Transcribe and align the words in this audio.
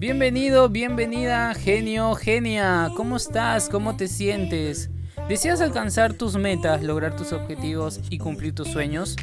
Bienvenido, 0.00 0.70
bienvenida, 0.70 1.52
genio, 1.52 2.14
genia. 2.14 2.90
¿Cómo 2.96 3.18
estás? 3.18 3.68
¿Cómo 3.68 3.98
te 3.98 4.08
sientes? 4.08 4.88
¿Deseas 5.28 5.60
alcanzar 5.60 6.14
tus 6.14 6.36
metas, 6.36 6.82
lograr 6.82 7.16
tus 7.16 7.34
objetivos 7.34 8.00
y 8.08 8.16
cumplir 8.16 8.54
tus 8.54 8.68
sueños? 8.68 9.14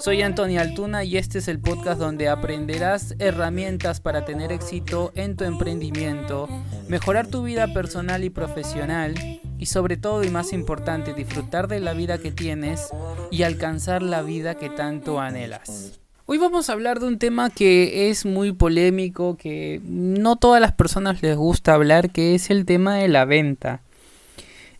Soy 0.00 0.22
Antonio 0.22 0.60
Altuna 0.60 1.04
y 1.04 1.18
este 1.18 1.38
es 1.38 1.46
el 1.46 1.60
podcast 1.60 2.00
donde 2.00 2.28
aprenderás 2.28 3.14
herramientas 3.20 4.00
para 4.00 4.24
tener 4.24 4.50
éxito 4.50 5.12
en 5.14 5.36
tu 5.36 5.44
emprendimiento, 5.44 6.48
mejorar 6.88 7.28
tu 7.28 7.44
vida 7.44 7.72
personal 7.72 8.24
y 8.24 8.30
profesional 8.30 9.14
y 9.56 9.66
sobre 9.66 9.96
todo 9.96 10.24
y 10.24 10.30
más 10.30 10.52
importante 10.52 11.14
disfrutar 11.14 11.68
de 11.68 11.78
la 11.78 11.92
vida 11.92 12.18
que 12.18 12.32
tienes 12.32 12.88
y 13.30 13.44
alcanzar 13.44 14.02
la 14.02 14.22
vida 14.22 14.56
que 14.56 14.68
tanto 14.68 15.20
anhelas. 15.20 16.00
Hoy 16.26 16.38
vamos 16.38 16.70
a 16.70 16.72
hablar 16.72 17.00
de 17.00 17.06
un 17.06 17.18
tema 17.18 17.50
que 17.50 18.08
es 18.08 18.24
muy 18.24 18.52
polémico, 18.52 19.36
que 19.36 19.82
no 19.84 20.36
todas 20.36 20.58
las 20.58 20.72
personas 20.72 21.20
les 21.22 21.36
gusta 21.36 21.74
hablar, 21.74 22.12
que 22.12 22.34
es 22.34 22.48
el 22.48 22.64
tema 22.64 22.96
de 22.96 23.08
la 23.08 23.26
venta. 23.26 23.82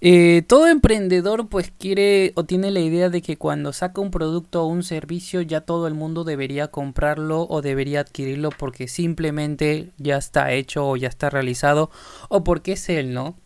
Eh, 0.01 0.43
todo 0.47 0.69
emprendedor 0.69 1.49
pues 1.49 1.71
quiere 1.79 2.33
o 2.35 2.45
tiene 2.45 2.71
la 2.71 2.81
idea 2.81 3.11
de 3.11 3.21
que 3.21 3.37
cuando 3.37 3.75
saca 3.75 4.01
un 4.01 4.11
producto 4.11 4.63
o 4.63 4.67
un 4.67 4.83
servicio 4.83 5.43
ya 5.43 5.61
todo 5.61 5.87
el 5.87 5.93
mundo 5.93 6.25
debería 6.25 6.69
comprarlo 6.69 7.47
o 7.51 7.61
debería 7.61 8.01
adquirirlo 8.01 8.49
porque 8.49 8.89
simplemente 8.89 9.91
ya 9.99 10.17
está 10.17 10.51
hecho 10.53 10.89
o 10.89 10.97
ya 10.97 11.09
está 11.09 11.29
realizado 11.29 11.91
o 12.31 12.43
porque 12.43 12.73
es 12.73 12.89
él, 12.89 13.13
¿no? 13.13 13.37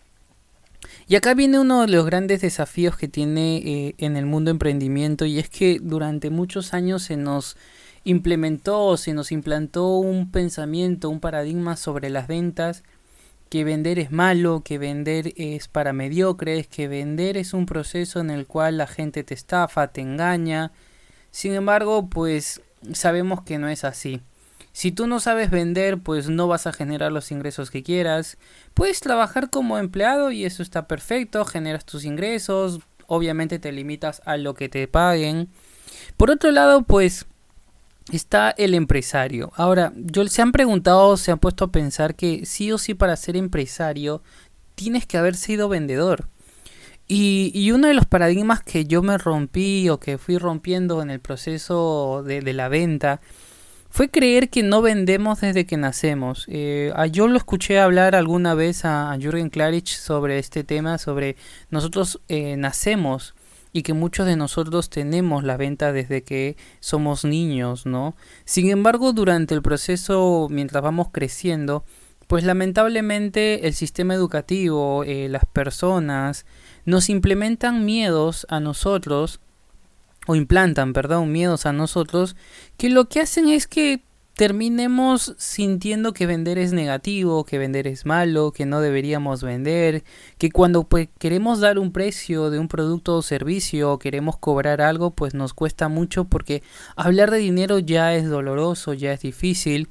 Y 1.09 1.17
acá 1.17 1.35
viene 1.35 1.59
uno 1.59 1.81
de 1.81 1.89
los 1.89 2.07
grandes 2.07 2.43
desafíos 2.43 2.97
que 2.97 3.09
tiene 3.09 3.57
eh, 3.57 3.95
en 3.99 4.17
el 4.17 4.27
mundo 4.27 4.53
emprendimiento 4.53 5.27
y 5.27 5.41
es 5.41 5.49
que 5.51 5.81
durante 5.83 6.31
muchos 6.31 6.75
años 6.75 7.03
se 7.03 7.17
nos 7.17 7.57
implementó, 8.11 8.97
se 8.97 9.13
nos 9.13 9.33
implantó 9.33 9.97
un 9.99 10.31
pensamiento, 10.31 11.11
un 11.11 11.21
paradigma 11.21 11.77
sobre 11.77 12.09
las 12.09 12.27
ventas, 12.27 12.83
que 13.51 13.65
vender 13.65 13.99
es 13.99 14.11
malo, 14.11 14.63
que 14.65 14.79
vender 14.79 15.35
es 15.37 15.69
para 15.69 15.93
mediocres, 15.93 16.67
que 16.67 16.89
vender 16.89 17.37
es 17.37 17.53
un 17.53 17.67
proceso 17.67 18.21
en 18.21 18.31
el 18.31 18.47
cual 18.47 18.79
la 18.79 18.87
gente 18.87 19.25
te 19.25 19.35
estafa, 19.35 19.89
te 19.89 20.01
engaña. 20.01 20.73
Sin 21.31 21.53
embargo, 21.53 22.09
pues 22.09 22.63
sabemos 22.93 23.43
que 23.43 23.59
no 23.59 23.69
es 23.69 23.85
así. 23.85 24.23
Si 24.73 24.91
tú 24.91 25.07
no 25.07 25.21
sabes 25.21 25.51
vender, 25.51 25.99
pues 25.99 26.31
no 26.31 26.47
vas 26.47 26.67
a 26.67 26.73
generar 26.73 27.13
los 27.13 27.31
ingresos 27.31 27.71
que 27.71 27.83
quieras. 27.83 28.39
Puedes 28.73 29.01
trabajar 29.01 29.51
como 29.51 29.77
empleado 29.77 30.31
y 30.31 30.47
eso 30.47 30.63
está 30.63 30.87
perfecto, 30.87 31.45
generas 31.45 31.85
tus 31.85 32.05
ingresos, 32.05 32.81
obviamente 33.07 33.59
te 33.59 33.73
limitas 33.73 34.23
a 34.25 34.39
lo 34.39 34.55
que 34.55 34.69
te 34.71 34.89
paguen. 34.89 35.49
Por 36.17 36.31
otro 36.31 36.51
lado, 36.53 36.83
pues 36.83 37.27
está 38.13 38.51
el 38.51 38.75
empresario. 38.75 39.53
Ahora, 39.57 39.93
yo 39.97 40.27
se 40.29 40.43
han 40.43 40.53
preguntado, 40.53 41.17
se 41.17 41.31
han 41.31 41.39
puesto 41.39 41.65
a 41.65 41.73
pensar 41.73 42.15
que 42.15 42.47
sí 42.47 42.73
o 42.73 42.79
sí 42.79 42.95
para 42.95 43.17
ser 43.17 43.37
empresario 43.37 44.23
tienes 44.75 45.07
que 45.07 45.19
haber 45.19 45.35
sido 45.35 45.69
vendedor. 45.69 46.29
Y, 47.11 47.71
uno 47.73 47.89
de 47.89 47.95
los 47.95 48.05
paradigmas 48.05 48.63
que 48.63 48.85
yo 48.85 49.03
me 49.03 49.17
rompí 49.17 49.89
o 49.89 49.99
que 49.99 50.19
fui 50.19 50.37
rompiendo 50.37 51.01
en 51.01 51.11
el 51.11 51.21
proceso 51.21 52.23
de, 52.23 52.43
la 52.53 52.69
venta 52.69 53.23
fue 53.89 54.11
creer 54.11 54.51
que 54.51 54.63
no 54.63 54.83
vendemos 54.83 55.41
desde 55.41 55.65
que 55.65 55.79
nacemos. 55.79 56.45
Eh, 56.49 56.93
yo 57.11 57.27
lo 57.27 57.39
escuché 57.39 57.79
hablar 57.79 58.15
alguna 58.15 58.53
vez 58.53 58.85
a, 58.85 59.17
Jürgen 59.19 59.49
Klarich 59.49 59.97
sobre 59.97 60.39
este 60.39 60.65
tema, 60.65 60.99
sobre 60.99 61.37
nosotros 61.71 62.21
eh, 62.29 62.57
nacemos 62.59 63.35
y 63.73 63.83
que 63.83 63.93
muchos 63.93 64.27
de 64.27 64.37
nosotros 64.37 64.91
tenemos 64.91 65.45
la 65.45 65.57
venta 65.57 65.93
desde 65.93 66.23
que 66.23 66.57
somos 66.81 67.25
niños, 67.25 67.87
¿no? 67.87 68.17
Sin 68.45 68.71
embargo, 68.71 69.13
durante 69.13 69.55
el 69.55 69.63
proceso, 69.63 70.49
mientras 70.51 70.83
vamos 70.83 71.09
creciendo, 71.13 71.85
pues 72.27 72.45
lamentablemente 72.45 73.67
el 73.67 73.75
sistema 73.75 74.15
educativo, 74.15 75.05
eh, 75.05 75.29
las 75.29 75.45
personas, 75.47 76.47
nos 76.85 77.09
implementan 77.09 77.85
miedos 77.85 78.47
a 78.51 78.61
nosotros, 78.61 79.41
o 80.27 80.37
implantan, 80.37 80.93
perdón, 80.93 81.33
miedos 81.33 81.65
a 81.65 81.73
nosotros, 81.73 82.37
que 82.77 82.91
lo 82.91 83.09
que 83.09 83.21
hacen 83.21 83.49
es 83.49 83.67
que 83.67 84.03
terminemos 84.39 85.35
sintiendo 85.37 86.13
que 86.13 86.25
vender 86.25 86.59
es 86.59 86.73
negativo, 86.73 87.43
que 87.43 87.59
vender 87.59 87.89
es 87.89 88.07
malo, 88.07 88.53
que 88.53 88.67
no 88.67 88.81
deberíamos 88.81 89.43
vender, 89.43 90.05
que 90.39 90.53
cuando 90.53 90.85
pues, 90.85 91.09
queremos 91.19 91.59
dar 91.59 91.81
un 91.81 91.91
precio 91.91 92.49
de 92.49 92.61
un 92.61 92.69
producto 92.69 93.17
o 93.17 93.23
servicio 93.23 93.91
o 93.91 93.99
queremos 93.99 94.37
cobrar 94.37 94.81
algo, 94.81 95.11
pues 95.11 95.35
nos 95.35 95.55
cuesta 95.55 95.89
mucho 95.89 96.23
porque 96.23 96.63
hablar 96.95 97.33
de 97.33 97.39
dinero 97.39 97.81
ya 97.81 98.15
es 98.15 98.29
doloroso, 98.29 98.95
ya 98.95 99.13
es 99.13 99.23
difícil 99.23 99.89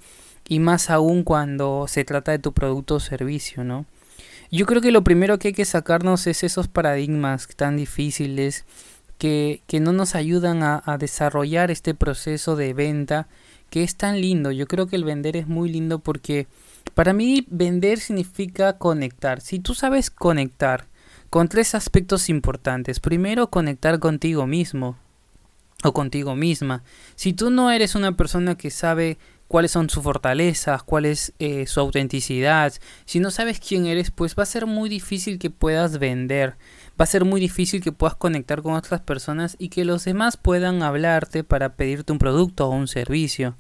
y 0.48 0.60
más 0.60 0.90
aún 0.90 1.24
cuando 1.24 1.84
se 1.90 2.06
trata 2.06 2.32
de 2.32 2.40
tu 2.40 2.54
producto 2.54 2.96
o 2.96 3.00
servicio, 3.02 3.66
¿no? 3.66 3.86
Yo 4.50 4.66
creo 4.66 4.80
que 4.82 4.94
lo 4.94 5.04
primero 5.04 5.40
que 5.40 5.50
hay 5.50 5.54
que 5.54 5.66
sacarnos 5.66 6.26
es 6.26 6.46
esos 6.46 6.70
paradigmas 6.70 7.50
tan 7.54 7.76
difíciles 7.76 8.64
que, 9.18 9.62
que 9.68 9.82
no 9.82 9.92
nos 9.92 10.16
ayudan 10.16 10.64
a, 10.64 10.82
a 10.86 10.98
desarrollar 10.98 11.70
este 11.70 11.94
proceso 11.94 12.56
de 12.56 12.74
venta 12.74 13.28
que 13.70 13.84
es 13.84 13.96
tan 13.96 14.22
lindo. 14.22 14.52
Yo 14.52 14.68
creo 14.68 14.88
que 14.88 14.96
el 14.96 15.04
vender 15.04 15.36
es 15.36 15.48
muy 15.48 15.70
lindo 15.70 16.00
porque 16.00 16.48
para 16.94 17.14
mí 17.14 17.46
vender 17.50 18.00
significa 18.00 18.78
conectar. 18.78 19.42
Si 19.42 19.60
tú 19.60 19.74
sabes 19.74 20.10
conectar 20.10 20.88
con 21.30 21.50
tres 21.50 21.76
aspectos 21.76 22.30
importantes. 22.30 23.00
Primero, 23.00 23.50
conectar 23.50 24.00
contigo 24.00 24.48
mismo 24.48 24.98
o 25.84 25.94
contigo 25.94 26.36
misma. 26.36 26.84
Si 27.16 27.34
tú 27.34 27.50
no 27.50 27.72
eres 27.72 27.96
una 27.96 28.16
persona 28.16 28.56
que 28.56 28.72
sabe 28.72 29.18
cuáles 29.48 29.72
son 29.72 29.90
sus 29.90 30.04
fortalezas, 30.04 30.84
cuál 30.84 31.06
es 31.06 31.34
eh, 31.40 31.68
su 31.68 31.80
autenticidad, 31.80 32.74
si 33.06 33.20
no 33.20 33.32
sabes 33.32 33.60
quién 33.60 33.86
eres, 33.86 34.12
pues 34.12 34.36
va 34.38 34.44
a 34.44 34.48
ser 34.48 34.66
muy 34.66 34.90
difícil 34.90 35.40
que 35.40 35.50
puedas 35.50 36.00
vender, 36.00 36.56
va 37.00 37.04
a 37.04 37.06
ser 37.06 37.26
muy 37.26 37.40
difícil 37.40 37.82
que 37.82 37.92
puedas 37.92 38.16
conectar 38.16 38.62
con 38.62 38.74
otras 38.74 39.02
personas 39.02 39.56
y 39.60 39.70
que 39.70 39.86
los 39.86 40.06
demás 40.06 40.38
puedan 40.38 40.84
hablarte 40.84 41.44
para 41.44 41.76
pedirte 41.76 42.12
un 42.12 42.20
producto 42.20 42.68
o 42.68 42.72
un 42.72 42.88
servicio. 42.88 43.56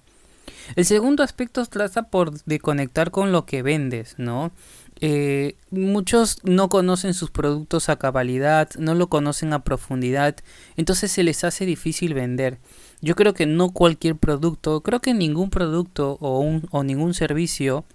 El 0.75 0.85
segundo 0.85 1.23
aspecto 1.23 1.65
trata 1.65 2.03
por 2.03 2.43
de 2.43 2.59
conectar 2.59 3.11
con 3.11 3.31
lo 3.31 3.45
que 3.45 3.61
vendes, 3.61 4.15
¿no? 4.17 4.51
Eh, 4.99 5.55
muchos 5.69 6.39
no 6.43 6.69
conocen 6.69 7.13
sus 7.13 7.29
productos 7.29 7.89
a 7.89 7.97
cabalidad, 7.97 8.69
no 8.79 8.95
lo 8.95 9.07
conocen 9.09 9.53
a 9.53 9.63
profundidad, 9.63 10.35
entonces 10.75 11.11
se 11.11 11.23
les 11.23 11.43
hace 11.43 11.65
difícil 11.65 12.13
vender. 12.13 12.57
Yo 13.01 13.15
creo 13.15 13.33
que 13.33 13.45
no 13.45 13.71
cualquier 13.71 14.15
producto, 14.15 14.81
creo 14.81 14.99
que 14.99 15.13
ningún 15.13 15.51
producto 15.51 16.17
o, 16.19 16.39
un, 16.39 16.67
o 16.71 16.83
ningún 16.83 17.13
servicio 17.13 17.85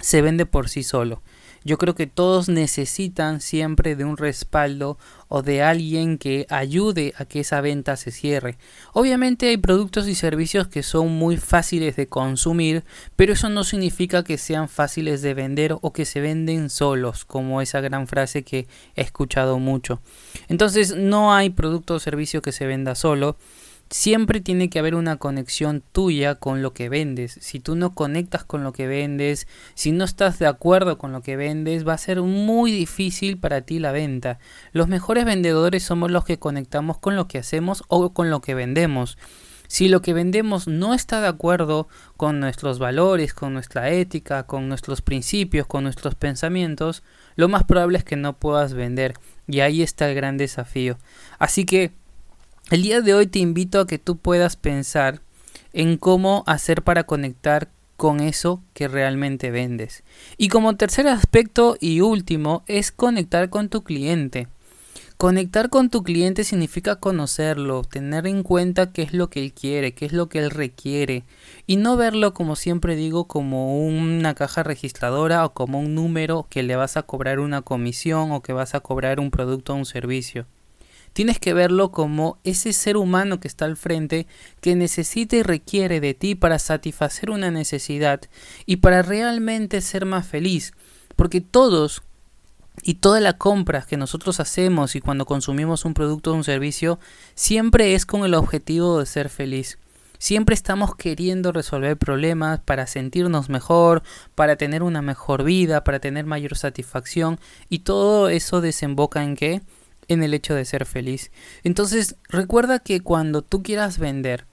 se 0.00 0.22
vende 0.22 0.46
por 0.46 0.68
sí 0.68 0.82
solo. 0.82 1.22
Yo 1.64 1.78
creo 1.78 1.94
que 1.94 2.06
todos 2.06 2.48
necesitan 2.48 3.40
siempre 3.40 3.96
de 3.96 4.04
un 4.04 4.16
respaldo 4.16 4.98
o 5.28 5.42
de 5.42 5.62
alguien 5.62 6.18
que 6.18 6.46
ayude 6.50 7.14
a 7.16 7.24
que 7.24 7.40
esa 7.40 7.60
venta 7.60 7.96
se 7.96 8.10
cierre. 8.10 8.58
Obviamente 8.92 9.48
hay 9.48 9.56
productos 9.56 10.08
y 10.08 10.14
servicios 10.14 10.68
que 10.68 10.82
son 10.82 11.08
muy 11.08 11.36
fáciles 11.36 11.96
de 11.96 12.08
consumir, 12.08 12.84
pero 13.16 13.32
eso 13.32 13.48
no 13.48 13.64
significa 13.64 14.24
que 14.24 14.38
sean 14.38 14.68
fáciles 14.68 15.22
de 15.22 15.34
vender 15.34 15.76
o 15.80 15.92
que 15.92 16.04
se 16.04 16.20
venden 16.20 16.68
solos, 16.68 17.24
como 17.24 17.62
esa 17.62 17.80
gran 17.80 18.06
frase 18.06 18.42
que 18.42 18.66
he 18.96 19.02
escuchado 19.02 19.58
mucho. 19.58 20.00
Entonces 20.48 20.96
no 20.96 21.34
hay 21.34 21.50
producto 21.50 21.94
o 21.94 22.00
servicio 22.00 22.42
que 22.42 22.52
se 22.52 22.66
venda 22.66 22.94
solo 22.94 23.36
siempre 23.92 24.40
tiene 24.40 24.70
que 24.70 24.78
haber 24.78 24.94
una 24.94 25.18
conexión 25.18 25.82
tuya 25.92 26.34
con 26.36 26.62
lo 26.62 26.72
que 26.72 26.88
vendes. 26.88 27.38
Si 27.40 27.60
tú 27.60 27.76
no 27.76 27.94
conectas 27.94 28.42
con 28.42 28.64
lo 28.64 28.72
que 28.72 28.86
vendes, 28.86 29.46
si 29.74 29.92
no 29.92 30.04
estás 30.04 30.38
de 30.38 30.46
acuerdo 30.46 30.96
con 30.96 31.12
lo 31.12 31.20
que 31.20 31.36
vendes, 31.36 31.86
va 31.86 31.92
a 31.92 31.98
ser 31.98 32.22
muy 32.22 32.72
difícil 32.72 33.38
para 33.38 33.60
ti 33.60 33.78
la 33.78 33.92
venta. 33.92 34.38
Los 34.72 34.88
mejores 34.88 35.26
vendedores 35.26 35.82
somos 35.82 36.10
los 36.10 36.24
que 36.24 36.38
conectamos 36.38 36.98
con 36.98 37.16
lo 37.16 37.28
que 37.28 37.38
hacemos 37.38 37.84
o 37.88 38.14
con 38.14 38.30
lo 38.30 38.40
que 38.40 38.54
vendemos. 38.54 39.18
Si 39.68 39.88
lo 39.88 40.02
que 40.02 40.14
vendemos 40.14 40.68
no 40.68 40.94
está 40.94 41.20
de 41.20 41.28
acuerdo 41.28 41.88
con 42.16 42.40
nuestros 42.40 42.78
valores, 42.78 43.34
con 43.34 43.52
nuestra 43.52 43.90
ética, 43.90 44.44
con 44.44 44.68
nuestros 44.68 45.02
principios, 45.02 45.66
con 45.66 45.84
nuestros 45.84 46.14
pensamientos, 46.14 47.02
lo 47.36 47.48
más 47.48 47.64
probable 47.64 47.98
es 47.98 48.04
que 48.04 48.16
no 48.16 48.38
puedas 48.38 48.72
vender. 48.72 49.14
Y 49.46 49.60
ahí 49.60 49.82
está 49.82 50.08
el 50.08 50.14
gran 50.14 50.36
desafío. 50.38 50.98
Así 51.38 51.64
que 51.64 51.92
el 52.70 52.82
día 52.82 53.00
de 53.00 53.14
hoy 53.14 53.26
te 53.26 53.38
invito 53.38 53.80
a 53.80 53.86
que 53.86 53.98
tú 53.98 54.16
puedas 54.16 54.56
pensar 54.56 55.20
en 55.72 55.96
cómo 55.96 56.44
hacer 56.46 56.82
para 56.82 57.04
conectar 57.04 57.70
con 57.96 58.20
eso 58.20 58.62
que 58.74 58.88
realmente 58.88 59.50
vendes. 59.50 60.02
Y 60.36 60.48
como 60.48 60.76
tercer 60.76 61.06
aspecto 61.06 61.76
y 61.80 62.00
último 62.00 62.64
es 62.66 62.90
conectar 62.90 63.50
con 63.50 63.68
tu 63.68 63.84
cliente. 63.84 64.48
Conectar 65.18 65.68
con 65.68 65.88
tu 65.88 66.02
cliente 66.02 66.42
significa 66.42 66.96
conocerlo, 66.96 67.84
tener 67.84 68.26
en 68.26 68.42
cuenta 68.42 68.92
qué 68.92 69.02
es 69.02 69.12
lo 69.12 69.30
que 69.30 69.40
él 69.40 69.52
quiere, 69.52 69.94
qué 69.94 70.06
es 70.06 70.12
lo 70.12 70.28
que 70.28 70.40
él 70.40 70.50
requiere 70.50 71.22
y 71.68 71.76
no 71.76 71.96
verlo 71.96 72.34
como 72.34 72.56
siempre 72.56 72.96
digo 72.96 73.28
como 73.28 73.86
una 73.86 74.34
caja 74.34 74.64
registradora 74.64 75.44
o 75.44 75.52
como 75.52 75.78
un 75.78 75.94
número 75.94 76.48
que 76.50 76.64
le 76.64 76.74
vas 76.74 76.96
a 76.96 77.04
cobrar 77.04 77.38
una 77.38 77.62
comisión 77.62 78.32
o 78.32 78.42
que 78.42 78.52
vas 78.52 78.74
a 78.74 78.80
cobrar 78.80 79.20
un 79.20 79.30
producto 79.30 79.74
o 79.74 79.76
un 79.76 79.86
servicio. 79.86 80.46
Tienes 81.12 81.38
que 81.38 81.52
verlo 81.52 81.90
como 81.90 82.38
ese 82.44 82.72
ser 82.72 82.96
humano 82.96 83.38
que 83.40 83.48
está 83.48 83.66
al 83.66 83.76
frente 83.76 84.26
que 84.60 84.74
necesita 84.74 85.36
y 85.36 85.42
requiere 85.42 86.00
de 86.00 86.14
ti 86.14 86.34
para 86.34 86.58
satisfacer 86.58 87.30
una 87.30 87.50
necesidad 87.50 88.20
y 88.66 88.76
para 88.76 89.02
realmente 89.02 89.80
ser 89.80 90.06
más 90.06 90.26
feliz. 90.26 90.72
Porque 91.16 91.40
todos 91.40 92.02
y 92.82 92.94
toda 92.94 93.20
la 93.20 93.36
compra 93.36 93.82
que 93.82 93.98
nosotros 93.98 94.40
hacemos 94.40 94.96
y 94.96 95.00
cuando 95.00 95.26
consumimos 95.26 95.84
un 95.84 95.92
producto 95.92 96.32
o 96.32 96.34
un 96.34 96.44
servicio 96.44 96.98
siempre 97.34 97.94
es 97.94 98.06
con 98.06 98.24
el 98.24 98.34
objetivo 98.34 98.98
de 98.98 99.06
ser 99.06 99.28
feliz. 99.28 99.78
Siempre 100.18 100.54
estamos 100.54 100.94
queriendo 100.94 101.50
resolver 101.50 101.96
problemas 101.96 102.60
para 102.60 102.86
sentirnos 102.86 103.48
mejor, 103.48 104.02
para 104.34 104.54
tener 104.56 104.84
una 104.84 105.02
mejor 105.02 105.42
vida, 105.42 105.82
para 105.82 105.98
tener 105.98 106.26
mayor 106.26 106.56
satisfacción 106.56 107.40
y 107.68 107.80
todo 107.80 108.28
eso 108.28 108.60
desemboca 108.60 109.24
en 109.24 109.36
qué? 109.36 109.62
En 110.12 110.22
el 110.22 110.34
hecho 110.34 110.54
de 110.54 110.64
ser 110.64 110.86
feliz. 110.86 111.30
Entonces 111.64 112.16
recuerda 112.28 112.78
que 112.80 113.00
cuando 113.00 113.42
tú 113.42 113.62
quieras 113.62 113.98
vender 113.98 114.46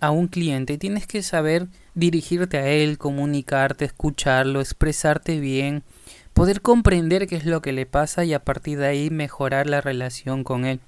a 0.00 0.10
un 0.10 0.26
cliente 0.26 0.78
tienes 0.78 1.06
que 1.06 1.22
saber 1.22 1.68
dirigirte 1.94 2.58
a 2.58 2.66
él, 2.68 2.98
comunicarte, 2.98 3.84
escucharlo, 3.84 4.60
expresarte 4.60 5.38
bien, 5.38 5.84
poder 6.32 6.60
comprender 6.60 7.28
qué 7.28 7.36
es 7.36 7.44
lo 7.44 7.62
que 7.62 7.72
le 7.72 7.86
pasa 7.86 8.24
y 8.24 8.32
a 8.32 8.42
partir 8.42 8.78
de 8.78 8.86
ahí 8.86 9.10
mejorar 9.10 9.68
la 9.68 9.80
relación 9.80 10.42
con 10.42 10.64
él. 10.64 10.80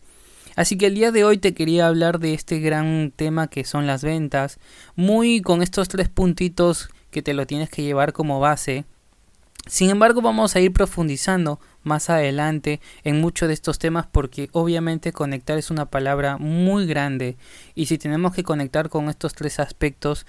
Así 0.56 0.76
que 0.76 0.86
el 0.86 0.94
día 0.94 1.12
de 1.12 1.24
hoy 1.24 1.38
te 1.38 1.54
quería 1.54 1.86
hablar 1.86 2.18
de 2.18 2.34
este 2.34 2.58
gran 2.58 3.12
tema 3.14 3.48
que 3.48 3.64
son 3.64 3.86
las 3.86 4.02
ventas, 4.02 4.58
muy 4.96 5.40
con 5.40 5.62
estos 5.62 5.88
tres 5.88 6.08
puntitos 6.08 6.90
que 7.10 7.22
te 7.22 7.34
lo 7.34 7.46
tienes 7.46 7.70
que 7.70 7.82
llevar 7.82 8.12
como 8.12 8.40
base. 8.40 8.84
Sin 9.66 9.90
embargo, 9.90 10.20
vamos 10.22 10.56
a 10.56 10.60
ir 10.60 10.72
profundizando 10.72 11.60
más 11.84 12.11
adelante 12.11 12.81
en 13.05 13.20
muchos 13.20 13.49
de 13.49 13.55
estos 13.55 13.79
temas 13.79 14.06
porque 14.11 14.49
obviamente 14.52 15.12
conectar 15.12 15.58
es 15.58 15.70
una 15.70 15.87
palabra 15.87 16.37
muy 16.38 16.87
grande 16.87 17.37
y 17.75 17.87
si 17.87 17.99
tenemos 17.99 18.34
que 18.34 18.44
conectar 18.44 18.88
con 18.88 19.08
estos 19.08 19.34
tres 19.34 19.61
aspectos, 19.61 20.26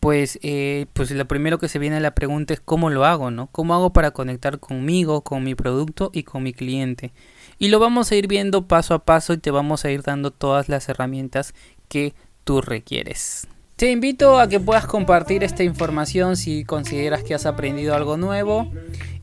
pues, 0.00 0.38
eh, 0.42 0.84
pues 0.92 1.10
lo 1.12 1.26
primero 1.26 1.58
que 1.58 1.68
se 1.68 1.78
viene 1.78 1.96
a 1.96 2.00
la 2.00 2.14
pregunta 2.14 2.52
es 2.52 2.60
cómo 2.60 2.90
lo 2.90 3.06
hago, 3.06 3.30
¿no? 3.30 3.46
¿Cómo 3.46 3.74
hago 3.74 3.94
para 3.94 4.10
conectar 4.10 4.58
conmigo, 4.58 5.22
con 5.22 5.42
mi 5.44 5.54
producto 5.54 6.10
y 6.12 6.24
con 6.24 6.42
mi 6.42 6.52
cliente? 6.52 7.12
Y 7.58 7.68
lo 7.68 7.78
vamos 7.78 8.12
a 8.12 8.16
ir 8.16 8.28
viendo 8.28 8.66
paso 8.68 8.92
a 8.92 9.04
paso 9.04 9.32
y 9.32 9.38
te 9.38 9.50
vamos 9.50 9.86
a 9.86 9.90
ir 9.90 10.02
dando 10.02 10.30
todas 10.30 10.68
las 10.68 10.90
herramientas 10.90 11.54
que 11.88 12.12
tú 12.44 12.60
requieres. 12.60 13.48
Te 13.76 13.90
invito 13.90 14.38
a 14.38 14.48
que 14.48 14.60
puedas 14.60 14.86
compartir 14.86 15.42
esta 15.42 15.64
información 15.64 16.36
si 16.36 16.64
consideras 16.64 17.24
que 17.24 17.34
has 17.34 17.44
aprendido 17.44 17.94
algo 17.94 18.16
nuevo 18.16 18.70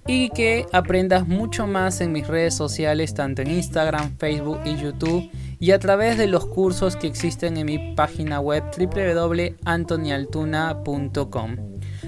y 0.08 0.30
que 0.30 0.66
aprendas 0.72 1.28
mucho 1.28 1.68
más 1.68 2.00
en 2.02 2.12
mis 2.12 2.28
redes 2.28 2.56
sociales, 2.56 3.14
tanto 3.14 3.42
en 3.42 3.52
Instagram, 3.52 4.18
Facebook 4.18 4.60
y 4.66 4.78
YouTube, 4.78 5.30
y 5.60 5.72
a 5.72 5.80
través 5.80 6.18
de 6.18 6.28
los 6.28 6.46
cursos 6.48 6.96
que 6.96 7.08
existen 7.08 7.58
en 7.58 7.66
mi 7.68 7.94
página 7.96 8.40
web 8.40 8.64
www.antonialtuna.com. 8.78 11.58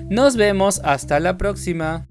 Nos 0.09 0.35
vemos 0.35 0.81
hasta 0.83 1.19
la 1.19 1.37
próxima. 1.37 2.07